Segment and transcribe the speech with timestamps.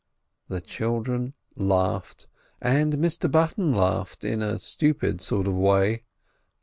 [0.47, 2.25] The children laughed,
[2.59, 6.05] and Mr Button laughed in a stupid sort of way.